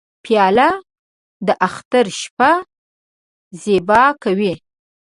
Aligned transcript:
پیاله 0.23 0.69
د 1.47 1.49
اختر 1.67 2.05
شپه 2.19 2.51
زیبا 3.61 4.03
کوي. 4.23 4.53